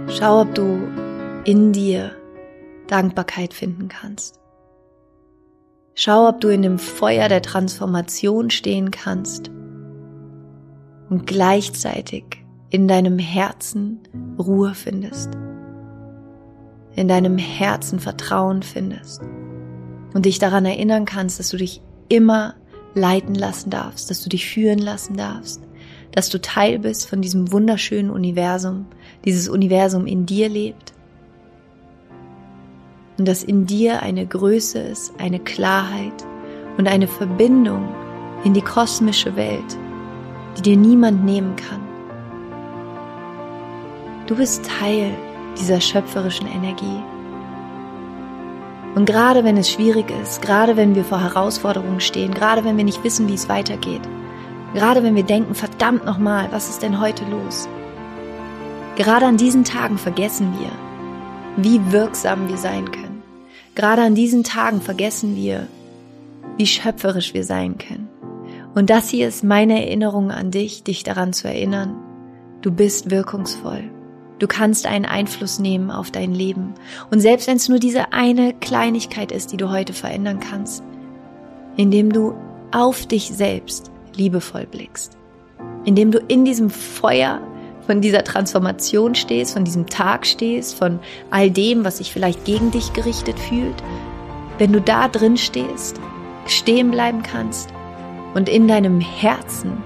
Schau, 0.09 0.41
ob 0.41 0.55
du 0.55 0.89
in 1.45 1.73
dir 1.73 2.13
Dankbarkeit 2.87 3.55
finden 3.55 3.89
kannst. 3.89 4.41
Schau, 5.95 6.29
ob 6.29 6.41
du 6.41 6.49
in 6.49 6.63
dem 6.63 6.79
Feuer 6.79 7.29
der 7.29 7.43
Transformation 7.43 8.51
stehen 8.51 8.91
kannst 8.91 9.51
und 11.09 11.27
gleichzeitig 11.27 12.25
in 12.71 12.89
deinem 12.89 13.19
Herzen 13.19 14.01
Ruhe 14.39 14.75
findest, 14.75 15.31
in 16.97 17.07
deinem 17.07 17.39
Herzen 17.39 18.01
Vertrauen 18.01 18.65
findest 18.65 19.23
und 20.15 20.27
dich 20.27 20.41
daran 20.41 20.65
erinnern 20.65 21.05
kannst, 21.05 21.39
dass 21.39 21.51
du 21.51 21.57
dich 21.57 21.81
immer 22.09 22.55
leiten 22.95 23.35
lassen 23.35 23.71
darfst, 23.71 24.11
dass 24.11 24.23
du 24.23 24.29
dich 24.29 24.47
führen 24.47 24.79
lassen 24.79 25.17
darfst, 25.17 25.63
dass 26.11 26.29
du 26.29 26.41
Teil 26.41 26.81
bist 26.81 27.09
von 27.09 27.23
diesem 27.23 27.53
wunderschönen 27.53 28.11
Universum, 28.11 28.87
dieses 29.25 29.49
Universum 29.49 30.07
in 30.07 30.27
dir 30.27 30.49
lebt 30.49 30.94
und 33.19 33.27
dass 33.29 33.43
in 33.43 33.67
dir 33.67 34.03
eine 34.03 34.27
Größe 34.27 34.79
ist, 34.79 35.15
eine 35.19 35.39
Klarheit 35.39 36.25
und 36.77 36.89
eine 36.89 37.07
Verbindung 37.07 37.89
in 38.45 38.55
die 38.55 38.63
kosmische 38.63 39.37
Welt, 39.37 39.79
die 40.59 40.63
dir 40.63 40.77
niemand 40.77 41.25
nehmen 41.25 41.57
kann. 41.57 41.81
Du 44.27 44.37
bist 44.37 44.65
Teil 44.81 45.11
dieser 45.59 45.81
schöpferischen 45.81 46.47
Energie. 46.47 47.03
Und 48.95 49.07
gerade 49.07 49.45
wenn 49.45 49.57
es 49.57 49.71
schwierig 49.71 50.07
ist, 50.23 50.41
gerade 50.41 50.77
wenn 50.77 50.95
wir 50.95 51.05
vor 51.05 51.21
Herausforderungen 51.21 52.01
stehen, 52.01 52.33
gerade 52.33 52.65
wenn 52.65 52.77
wir 52.77 52.85
nicht 52.85 53.03
wissen, 53.03 53.29
wie 53.29 53.35
es 53.35 53.49
weitergeht, 53.49 54.03
gerade 54.73 55.03
wenn 55.03 55.17
wir 55.17 55.25
denken, 55.25 55.55
verdammt 55.55 56.05
nochmal, 56.05 56.49
was 56.53 56.69
ist 56.69 56.83
denn 56.83 57.01
heute 57.01 57.25
los? 57.25 57.69
Gerade 58.97 59.27
an 59.27 59.37
diesen 59.37 59.65
Tagen 59.65 59.99
vergessen 59.99 60.55
wir, 60.61 60.71
wie 61.57 61.81
wirksam 61.93 62.49
wir 62.49 62.57
sein 62.57 62.91
können. 62.91 63.23
Gerade 63.75 64.03
an 64.03 64.15
diesen 64.15 64.45
Tagen 64.45 64.81
vergessen 64.81 65.37
wir, 65.37 65.67
wie 66.57 66.67
schöpferisch 66.67 67.35
wir 67.35 67.45
sein 67.45 67.79
können. 67.79 68.09
Und 68.75 68.91
das 68.91 69.09
hier 69.09 69.29
ist 69.29 69.45
meine 69.45 69.85
Erinnerung 69.85 70.31
an 70.31 70.51
dich, 70.51 70.83
dich 70.83 71.05
daran 71.05 71.33
zu 71.33 71.49
erinnern, 71.49 71.97
du 72.61 72.73
bist 72.73 73.11
wirkungsvoll. 73.11 73.91
Du 74.41 74.49
kannst 74.49 74.87
einen 74.87 75.05
Einfluss 75.05 75.61
nehmen 75.61 75.91
auf 75.91 76.11
dein 76.11 76.35
Leben. 76.35 76.75
Und 77.11 77.21
selbst 77.21 77.47
wenn 77.47 77.57
es 77.57 77.69
nur 77.69 77.79
diese 77.79 78.13
eine 78.13 78.53
Kleinigkeit 78.53 79.31
ist, 79.31 79.53
die 79.53 79.57
du 79.57 79.71
heute 79.71 79.93
verändern 79.93 80.41
kannst, 80.41 80.83
indem 81.77 82.13
du 82.13 82.35
auf 82.73 83.07
dich 83.07 83.31
selbst 83.31 83.93
liebevoll 84.17 84.67
blickst, 84.67 85.17
indem 85.85 86.11
du 86.11 86.19
in 86.19 86.45
diesem 86.45 86.71
Feuer 86.71 87.41
von 87.87 88.01
dieser 88.01 88.25
Transformation 88.25 89.15
stehst, 89.15 89.53
von 89.53 89.65
diesem 89.65 89.87
Tag 89.87 90.27
stehst, 90.27 90.77
von 90.77 90.99
all 91.31 91.51
dem, 91.51 91.85
was 91.85 91.99
sich 91.99 92.13
vielleicht 92.13 92.45
gegen 92.45 92.71
dich 92.71 92.93
gerichtet 92.93 93.39
fühlt, 93.39 93.83
wenn 94.59 94.73
du 94.73 94.81
da 94.81 95.09
drin 95.09 95.37
stehst, 95.37 96.01
stehen 96.47 96.91
bleiben 96.91 97.23
kannst 97.23 97.71
und 98.35 98.49
in 98.49 98.69
deinem 98.69 99.01
Herzen 99.01 99.83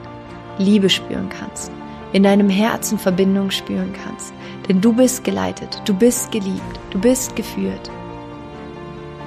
Liebe 0.58 0.90
spüren 0.90 1.28
kannst, 1.28 1.70
in 2.12 2.22
deinem 2.22 2.48
Herzen 2.48 2.98
Verbindung 2.98 3.50
spüren 3.50 3.92
kannst, 4.04 4.32
denn 4.68 4.80
du 4.80 4.92
bist 4.92 5.24
geleitet, 5.24 5.80
du 5.84 5.94
bist 5.94 6.32
geliebt, 6.32 6.80
du 6.90 6.98
bist 6.98 7.36
geführt 7.36 7.90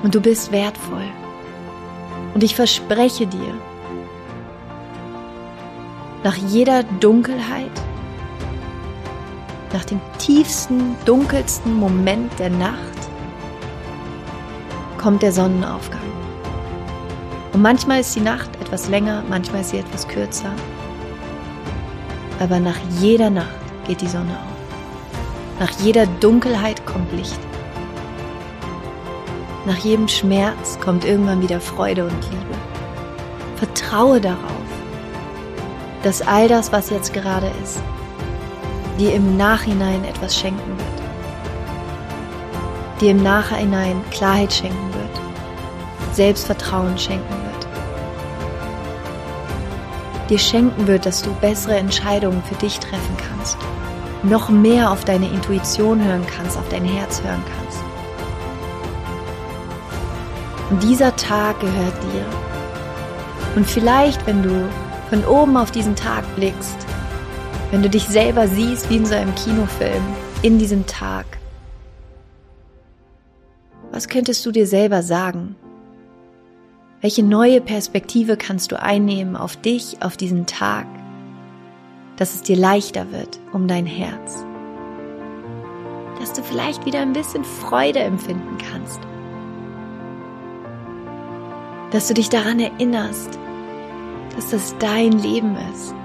und 0.03 0.13
du 0.13 0.21
bist 0.21 0.51
wertvoll. 0.51 1.05
Und 2.33 2.43
ich 2.43 2.55
verspreche 2.55 3.27
dir, 3.27 3.53
nach 6.23 6.35
jeder 6.35 6.83
Dunkelheit, 6.83 7.71
nach 9.73 9.85
dem 9.85 10.01
tiefsten, 10.17 10.95
dunkelsten 11.05 11.73
Moment 11.73 12.37
der 12.39 12.49
Nacht 12.49 12.77
kommt 14.97 15.21
der 15.21 15.31
Sonnenaufgang. 15.31 16.01
Und 17.53 17.61
manchmal 17.61 18.01
ist 18.01 18.15
die 18.15 18.21
Nacht 18.21 18.49
etwas 18.61 18.87
länger, 18.87 19.23
manchmal 19.29 19.61
ist 19.61 19.71
sie 19.71 19.79
etwas 19.79 20.07
kürzer. 20.07 20.51
Aber 22.39 22.59
nach 22.59 22.77
jeder 22.99 23.29
Nacht 23.29 23.47
geht 23.87 24.01
die 24.01 24.07
Sonne 24.07 24.31
auf. 24.31 25.59
Nach 25.59 25.79
jeder 25.79 26.05
Dunkelheit 26.05 26.85
kommt 26.85 27.11
Licht. 27.13 27.39
Nach 29.65 29.77
jedem 29.77 30.07
Schmerz 30.07 30.79
kommt 30.79 31.05
irgendwann 31.05 31.41
wieder 31.41 31.59
Freude 31.59 32.05
und 32.05 32.23
Liebe. 32.31 32.57
Vertraue 33.57 34.19
darauf, 34.19 34.39
dass 36.03 36.21
all 36.21 36.47
das, 36.47 36.71
was 36.71 36.89
jetzt 36.89 37.13
gerade 37.13 37.51
ist, 37.63 37.79
dir 39.01 39.15
im 39.15 39.35
Nachhinein 39.35 40.05
etwas 40.05 40.37
schenken 40.37 40.77
wird. 40.77 41.01
Dir 43.01 43.11
im 43.11 43.23
Nachhinein 43.23 43.99
Klarheit 44.11 44.53
schenken 44.53 44.93
wird. 44.93 46.15
Selbstvertrauen 46.15 46.95
schenken 46.99 47.33
wird. 47.33 47.67
Dir 50.29 50.37
schenken 50.37 50.85
wird, 50.85 51.07
dass 51.07 51.23
du 51.23 51.33
bessere 51.41 51.77
Entscheidungen 51.77 52.43
für 52.43 52.53
dich 52.55 52.79
treffen 52.79 53.17
kannst. 53.17 53.57
Noch 54.21 54.49
mehr 54.49 54.91
auf 54.91 55.03
deine 55.03 55.29
Intuition 55.29 56.03
hören 56.03 56.27
kannst, 56.37 56.55
auf 56.55 56.69
dein 56.69 56.85
Herz 56.85 57.23
hören 57.23 57.43
kannst. 57.57 57.79
Und 60.69 60.83
dieser 60.83 61.15
Tag 61.15 61.59
gehört 61.59 62.03
dir. 62.03 62.23
Und 63.55 63.65
vielleicht, 63.65 64.27
wenn 64.27 64.43
du 64.43 64.69
von 65.09 65.25
oben 65.25 65.57
auf 65.57 65.71
diesen 65.71 65.95
Tag 65.95 66.23
blickst, 66.35 66.85
wenn 67.71 67.81
du 67.81 67.89
dich 67.89 68.03
selber 68.03 68.47
siehst 68.47 68.89
wie 68.89 68.97
in 68.97 69.05
so 69.05 69.15
einem 69.15 69.33
Kinofilm, 69.33 70.03
in 70.41 70.59
diesem 70.59 70.85
Tag. 70.85 71.25
Was 73.91 74.09
könntest 74.09 74.45
du 74.45 74.51
dir 74.51 74.67
selber 74.67 75.03
sagen? 75.03 75.55
Welche 76.99 77.23
neue 77.23 77.61
Perspektive 77.61 78.37
kannst 78.37 78.71
du 78.71 78.79
einnehmen 78.79 79.35
auf 79.35 79.55
dich, 79.55 79.97
auf 80.01 80.17
diesen 80.17 80.45
Tag, 80.45 80.85
dass 82.17 82.35
es 82.35 82.43
dir 82.43 82.57
leichter 82.57 83.11
wird 83.11 83.39
um 83.53 83.67
dein 83.67 83.85
Herz? 83.85 84.45
Dass 86.19 86.33
du 86.33 86.43
vielleicht 86.43 86.85
wieder 86.85 86.99
ein 86.99 87.13
bisschen 87.13 87.43
Freude 87.43 87.99
empfinden 87.99 88.57
kannst. 88.69 88.99
Dass 91.91 92.07
du 92.07 92.13
dich 92.13 92.29
daran 92.29 92.59
erinnerst, 92.59 93.39
dass 94.35 94.51
das 94.51 94.75
dein 94.77 95.13
Leben 95.13 95.57
ist 95.73 95.95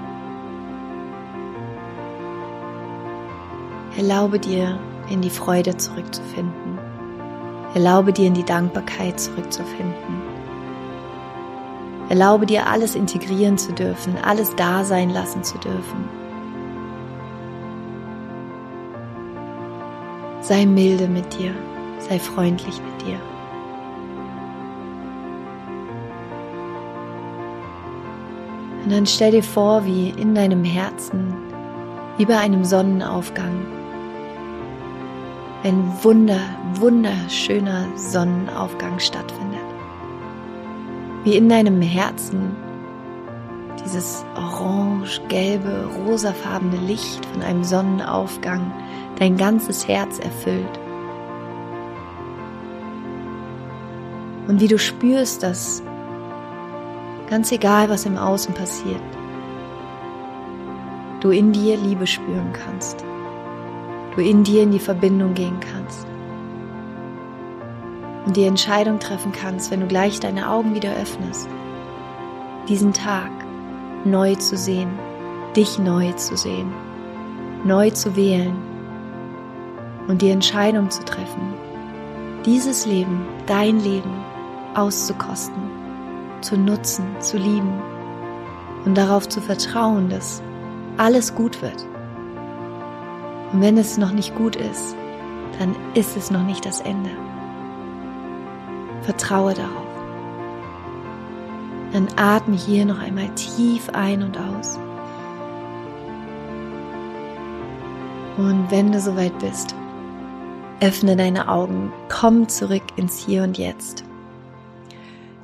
Erlaube 3.97 4.37
dir, 4.37 4.77
in 5.09 5.21
die 5.21 5.29
Freude 5.31 5.75
zurückzufinden. 5.75 6.77
Erlaube 7.73 8.13
dir, 8.13 8.27
in 8.27 8.35
die 8.35 8.43
Dankbarkeit 8.43 9.19
zurückzufinden. 9.19 10.21
Erlaube 12.07 12.45
dir, 12.45 12.67
alles 12.67 12.93
integrieren 12.93 13.57
zu 13.57 13.73
dürfen, 13.73 14.13
alles 14.23 14.55
da 14.55 14.83
sein 14.83 15.09
lassen 15.09 15.43
zu 15.43 15.57
dürfen. 15.57 16.07
Sei 20.41 20.67
milde 20.67 21.07
mit 21.07 21.37
dir, 21.39 21.51
sei 22.07 22.19
freundlich 22.19 22.79
mit 22.79 23.07
dir. 23.07 23.19
Und 28.83 28.91
dann 28.91 29.07
stell 29.07 29.31
dir 29.31 29.43
vor, 29.43 29.85
wie 29.85 30.11
in 30.11 30.35
deinem 30.35 30.63
Herzen, 30.63 31.33
wie 32.17 32.25
bei 32.25 32.37
einem 32.37 32.63
Sonnenaufgang, 32.63 33.65
ein 35.67 35.91
wunder, 36.01 36.39
wunderschöner 36.75 37.89
Sonnenaufgang 37.97 38.99
stattfindet. 38.99 39.59
Wie 41.25 41.35
in 41.35 41.49
deinem 41.49 41.81
Herzen 41.81 42.55
dieses 43.83 44.23
orange, 44.35 45.19
gelbe, 45.27 45.89
rosafarbene 46.05 46.77
Licht 46.77 47.25
von 47.25 47.41
einem 47.41 47.65
Sonnenaufgang 47.65 48.71
dein 49.19 49.35
ganzes 49.35 49.89
Herz 49.89 50.19
erfüllt. 50.19 50.79
Und 54.47 54.61
wie 54.61 54.69
du 54.69 54.79
spürst, 54.79 55.43
dass 55.43 55.83
ganz 57.29 57.51
egal, 57.51 57.89
was 57.89 58.05
im 58.05 58.17
Außen 58.17 58.53
passiert, 58.53 59.01
du 61.19 61.31
in 61.31 61.51
dir 61.51 61.75
Liebe 61.75 62.07
spüren 62.07 62.53
kannst, 62.53 63.03
du 64.17 64.23
in 64.23 64.43
dir 64.43 64.63
in 64.63 64.71
die 64.71 64.79
Verbindung 64.79 65.35
gehen 65.35 65.59
kannst 65.59 66.07
und 68.25 68.35
die 68.35 68.45
Entscheidung 68.45 68.99
treffen 68.99 69.31
kannst, 69.31 69.69
wenn 69.69 69.81
du 69.81 69.87
gleich 69.87 70.19
deine 70.19 70.49
Augen 70.49 70.73
wieder 70.73 70.91
öffnest, 70.95 71.47
diesen 72.67 72.93
Tag 72.93 73.29
neu 74.05 74.33
zu 74.35 74.57
sehen, 74.57 74.89
dich 75.55 75.77
neu 75.77 76.11
zu 76.13 76.35
sehen, 76.35 76.73
neu 77.63 77.91
zu 77.91 78.15
wählen 78.15 78.55
und 80.07 80.23
die 80.23 80.31
Entscheidung 80.31 80.89
zu 80.89 81.05
treffen, 81.05 81.53
dieses 82.43 82.87
Leben, 82.87 83.25
dein 83.45 83.79
Leben 83.79 84.11
auszukosten, 84.73 85.61
zu 86.41 86.57
nutzen, 86.57 87.05
zu 87.19 87.37
lieben 87.37 87.73
und 88.83 88.97
darauf 88.97 89.29
zu 89.29 89.41
vertrauen, 89.41 90.09
dass 90.09 90.41
alles 90.97 91.35
gut 91.35 91.61
wird. 91.61 91.85
Und 93.51 93.61
wenn 93.61 93.77
es 93.77 93.97
noch 93.97 94.11
nicht 94.11 94.35
gut 94.35 94.55
ist, 94.55 94.95
dann 95.59 95.75
ist 95.93 96.17
es 96.17 96.31
noch 96.31 96.43
nicht 96.43 96.65
das 96.65 96.81
Ende. 96.81 97.09
Vertraue 99.03 99.53
darauf. 99.53 99.87
Dann 101.93 102.07
atme 102.17 102.55
hier 102.55 102.85
noch 102.85 102.99
einmal 102.99 103.29
tief 103.35 103.89
ein 103.89 104.21
und 104.21 104.37
aus. 104.37 104.77
Und 108.37 108.69
wenn 108.69 108.91
du 108.91 108.99
soweit 108.99 109.37
bist, 109.39 109.73
öffne 110.81 111.15
deine 111.15 111.49
Augen, 111.49 111.91
komm 112.09 112.47
zurück 112.49 112.83
ins 112.97 113.25
Hier 113.25 113.43
und 113.43 113.57
Jetzt. 113.57 114.03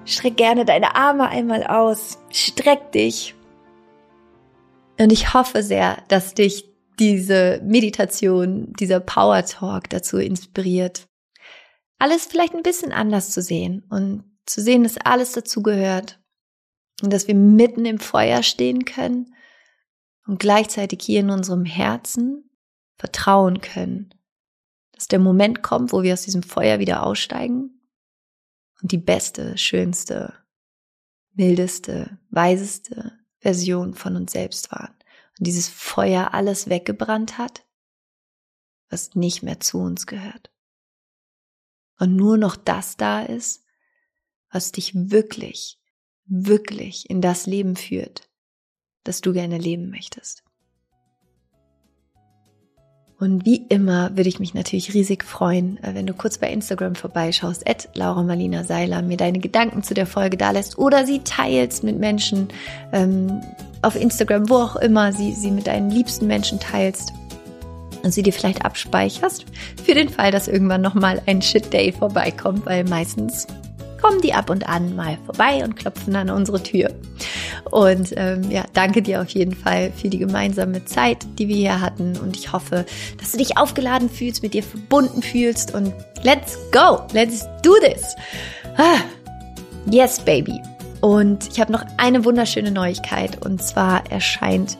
Streck 0.06 0.38
gerne 0.38 0.66
deine 0.66 0.96
Arme 0.96 1.30
einmal 1.30 1.64
aus, 1.64 2.20
streck 2.30 2.92
dich. 2.92 3.34
Und 5.00 5.12
ich 5.12 5.34
hoffe 5.34 5.64
sehr, 5.64 5.98
dass 6.10 6.36
dich 6.36 6.73
diese 7.00 7.62
Meditation, 7.64 8.74
dieser 8.74 9.00
Power 9.00 9.44
Talk 9.46 9.90
dazu 9.90 10.18
inspiriert, 10.18 11.08
alles 12.00 12.26
vielleicht 12.26 12.54
ein 12.54 12.64
bisschen 12.64 12.92
anders 12.92 13.32
zu 13.32 13.42
sehen 13.42 13.86
und 13.90 14.24
zu 14.46 14.62
sehen, 14.62 14.84
dass 14.84 14.98
alles 14.98 15.32
dazu 15.32 15.62
gehört 15.62 16.20
und 17.02 17.14
dass 17.14 17.28
wir 17.28 17.36
mitten 17.36 17.86
im 17.86 18.00
Feuer 18.00 18.44
stehen 18.44 18.86
können 18.86 19.34
und 20.28 20.40
gleichzeitig 20.40 21.02
hier 21.02 21.22
in 21.22 21.30
unserem 21.30 21.66
Herzen 21.66 22.50
vertrauen 22.98 23.62
können, 23.62 24.14
dass 24.94 25.08
der 25.08 25.20
Moment 25.20 25.64
kommt, 25.64 25.92
wo 25.94 26.04
wir 26.04 26.14
aus 26.14 26.24
diesem 26.24 26.44
Feuer 26.44 26.80
wieder 26.80 27.06
aussteigen 27.06 27.82
und 28.82 28.92
die 28.92 28.98
beste, 28.98 29.58
schönste, 29.58 30.34
mildeste, 31.34 32.20
weiseste 32.30 33.14
Version 33.40 33.94
von 33.94 34.16
uns 34.16 34.32
selbst 34.32 34.72
waren. 34.72 34.94
Und 35.40 35.48
dieses 35.48 35.70
Feuer 35.70 36.34
alles 36.34 36.70
weggebrannt 36.70 37.38
hat, 37.38 37.66
was 38.90 39.16
nicht 39.16 39.44
mehr 39.44 39.60
zu 39.60 39.80
uns 39.80 40.06
gehört. 40.06 40.52
Und 41.98 42.16
nur 42.16 42.38
noch 42.38 42.56
das 42.56 42.98
da 42.98 43.24
ist, 43.24 43.66
was 44.52 44.72
dich 44.72 44.94
wirklich, 44.94 45.80
wirklich 46.26 47.10
in 47.10 47.22
das 47.22 47.46
Leben 47.46 47.76
führt, 47.76 48.30
das 49.04 49.22
du 49.22 49.34
gerne 49.34 49.58
leben 49.58 49.90
möchtest. 49.90 50.44
Und 53.20 53.46
wie 53.46 53.58
immer 53.70 54.16
würde 54.16 54.28
ich 54.28 54.40
mich 54.40 54.54
natürlich 54.54 54.94
riesig 54.94 55.24
freuen, 55.24 55.82
äh, 55.84 55.94
wenn 55.94 56.06
du 56.06 56.14
kurz 56.14 56.38
bei 56.38 56.52
Instagram 56.52 56.96
vorbeischaust, 56.96 57.70
at 57.70 57.90
Laura 57.94 58.24
Marlina 58.24 58.64
Seiler, 58.64 59.02
mir 59.02 59.18
deine 59.18 59.40
Gedanken 59.40 59.84
zu 59.84 59.94
der 59.94 60.08
Folge 60.08 60.38
da 60.38 60.52
lässt 60.52 60.78
oder 60.78 61.06
sie 61.06 61.20
teilst 61.20 61.84
mit 61.84 62.00
Menschen 62.00 62.50
ähm, 62.92 63.42
auf 63.82 63.96
Instagram, 63.96 64.50
wo 64.50 64.56
auch 64.56 64.76
immer, 64.78 65.14
sie, 65.14 65.34
sie 65.34 65.52
mit 65.52 65.68
deinen 65.68 65.90
liebsten 65.90 66.28
Menschen 66.28 66.60
teilst 66.60 67.14
und 68.04 68.12
sie 68.12 68.24
dir 68.24 68.34
vielleicht 68.34 68.66
abspeicherst, 68.66 69.46
für 69.84 69.94
den 69.94 70.10
Fall, 70.10 70.32
dass 70.32 70.48
irgendwann 70.48 70.82
nochmal 70.82 71.22
ein 71.26 71.42
Shit 71.42 71.72
Day 71.72 71.92
vorbeikommt, 71.92 72.66
weil 72.66 72.84
meistens 72.84 73.48
kommen 74.04 74.22
die 74.22 74.34
ab 74.34 74.50
und 74.50 74.68
an 74.68 74.96
mal 74.98 75.18
vorbei 75.26 75.64
und 75.64 75.78
klopfen 75.78 76.16
an 76.16 76.30
unsere 76.30 76.62
Tür. 76.62 76.94
Und 77.72 78.14
ähm, 78.18 78.52
ja, 78.52 78.66
danke 78.74 79.02
dir 79.02 79.22
auf 79.22 79.30
jeden 79.30 79.56
Fall 79.56 79.94
für 79.96 80.10
die 80.10 80.18
gemeinsame 80.18 80.84
Zeit, 80.84 81.26
die 81.40 81.48
wir 81.48 81.56
hier 81.56 81.82
hatten. 81.82 82.18
Und 82.18 82.36
ich 82.36 82.52
hoffe, 82.52 82.86
dass 83.18 83.32
du 83.32 83.38
dich 83.38 83.58
aufgeladen 83.58 84.10
fühlst, 84.10 84.44
mit 84.44 84.54
dir 84.54 84.62
verbunden 84.62 85.24
fühlst. 85.24 85.74
Und 85.74 85.94
let's 86.22 86.58
go, 86.74 87.00
let's 87.14 87.48
do 87.64 87.74
this. 87.82 88.04
Ah, 88.78 89.00
yes, 89.90 90.20
baby. 90.20 90.60
Und 91.00 91.48
ich 91.50 91.62
habe 91.62 91.72
noch 91.72 91.86
eine 91.98 92.26
wunderschöne 92.26 92.72
Neuigkeit. 92.72 93.46
Und 93.46 93.64
zwar 93.64 94.04
erscheint 94.12 94.78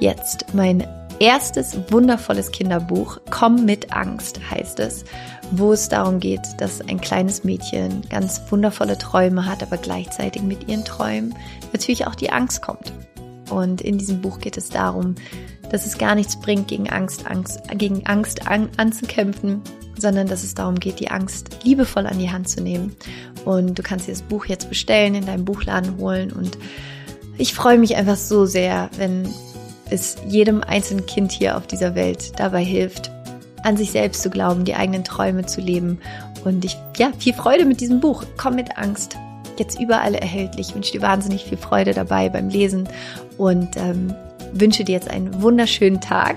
jetzt 0.00 0.52
mein 0.52 0.86
erstes 1.20 1.76
wundervolles 1.90 2.50
Kinderbuch, 2.50 3.18
Komm 3.30 3.64
mit 3.64 3.92
Angst 3.92 4.40
heißt 4.50 4.80
es, 4.80 5.04
wo 5.50 5.72
es 5.72 5.88
darum 5.88 6.20
geht, 6.20 6.40
dass 6.58 6.80
ein 6.80 7.00
kleines 7.00 7.44
Mädchen 7.44 8.02
ganz 8.10 8.40
wundervolle 8.50 8.98
Träume 8.98 9.46
hat, 9.46 9.62
aber 9.62 9.76
gleichzeitig 9.76 10.42
mit 10.42 10.68
ihren 10.68 10.84
Träumen 10.84 11.34
natürlich 11.72 12.06
auch 12.06 12.14
die 12.14 12.30
Angst 12.30 12.62
kommt. 12.62 12.92
Und 13.50 13.80
in 13.80 13.98
diesem 13.98 14.20
Buch 14.20 14.40
geht 14.40 14.56
es 14.56 14.68
darum, 14.68 15.14
dass 15.70 15.86
es 15.86 15.98
gar 15.98 16.14
nichts 16.14 16.36
bringt, 16.36 16.68
gegen 16.68 16.88
Angst, 16.90 17.26
Angst, 17.28 17.60
gegen 17.74 18.06
Angst 18.06 18.46
an, 18.48 18.68
anzukämpfen, 18.76 19.62
sondern 19.98 20.26
dass 20.26 20.44
es 20.44 20.54
darum 20.54 20.78
geht, 20.78 21.00
die 21.00 21.10
Angst 21.10 21.64
liebevoll 21.64 22.06
an 22.06 22.18
die 22.18 22.30
Hand 22.30 22.48
zu 22.48 22.60
nehmen. 22.60 22.96
Und 23.44 23.78
du 23.78 23.82
kannst 23.82 24.06
dir 24.08 24.12
das 24.12 24.22
Buch 24.22 24.46
jetzt 24.46 24.68
bestellen, 24.68 25.14
in 25.14 25.26
deinem 25.26 25.44
Buchladen 25.44 25.98
holen 25.98 26.32
und 26.32 26.58
ich 27.38 27.54
freue 27.54 27.78
mich 27.78 27.96
einfach 27.96 28.16
so 28.16 28.46
sehr, 28.46 28.88
wenn 28.96 29.28
es 29.90 30.16
jedem 30.26 30.62
einzelnen 30.62 31.06
Kind 31.06 31.32
hier 31.32 31.56
auf 31.56 31.66
dieser 31.66 31.94
Welt 31.94 32.38
dabei 32.38 32.64
hilft, 32.64 33.10
an 33.62 33.76
sich 33.76 33.90
selbst 33.90 34.22
zu 34.22 34.30
glauben, 34.30 34.64
die 34.64 34.74
eigenen 34.74 35.04
Träume 35.04 35.46
zu 35.46 35.60
leben. 35.60 36.00
Und 36.44 36.64
ich, 36.64 36.76
ja, 36.96 37.12
viel 37.18 37.34
Freude 37.34 37.64
mit 37.64 37.80
diesem 37.80 38.00
Buch. 38.00 38.24
Komm 38.36 38.54
mit 38.54 38.78
Angst. 38.78 39.16
Jetzt 39.58 39.80
überall 39.80 40.14
erhältlich. 40.14 40.68
Ich 40.68 40.74
wünsche 40.74 40.92
dir 40.92 41.02
wahnsinnig 41.02 41.44
viel 41.44 41.58
Freude 41.58 41.94
dabei 41.94 42.28
beim 42.28 42.48
Lesen 42.48 42.88
und 43.38 43.76
ähm, 43.76 44.14
wünsche 44.52 44.84
dir 44.84 44.92
jetzt 44.92 45.10
einen 45.10 45.42
wunderschönen 45.42 46.00
Tag. 46.00 46.36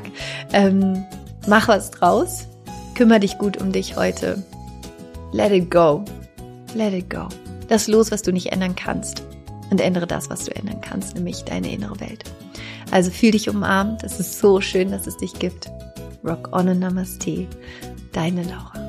Ähm, 0.53 1.05
mach 1.47 1.67
was 1.67 1.91
draus. 1.91 2.47
Kümmer 2.95 3.19
dich 3.19 3.37
gut 3.37 3.57
um 3.57 3.71
dich 3.71 3.95
heute. 3.95 4.43
Let 5.31 5.51
it 5.51 5.69
go. 5.69 6.03
Let 6.73 6.93
it 6.93 7.09
go. 7.09 7.27
Das 7.67 7.87
los, 7.87 8.11
was 8.11 8.21
du 8.21 8.31
nicht 8.31 8.51
ändern 8.51 8.75
kannst. 8.75 9.23
Und 9.69 9.79
ändere 9.81 10.07
das, 10.07 10.29
was 10.29 10.45
du 10.45 10.55
ändern 10.55 10.81
kannst, 10.81 11.13
nämlich 11.13 11.43
deine 11.43 11.71
innere 11.71 11.99
Welt. 11.99 12.23
Also 12.91 13.11
fühl 13.11 13.31
dich 13.31 13.49
umarmt. 13.49 14.03
Es 14.03 14.19
ist 14.19 14.39
so 14.39 14.61
schön, 14.61 14.91
dass 14.91 15.07
es 15.07 15.17
dich 15.17 15.33
gibt. 15.33 15.69
Rock 16.23 16.49
on 16.51 16.69
and 16.69 16.79
Namaste. 16.79 17.47
Deine 18.11 18.43
Laura. 18.43 18.88